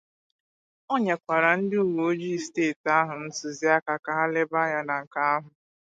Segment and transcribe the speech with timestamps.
[0.93, 5.49] O nyekwara ndị uweojii steeti ahụ ntụziaka ka ha lebà anya na nke ahụ